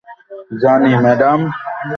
জানি, 0.61 0.91
ম্যাডাম। 1.03 1.39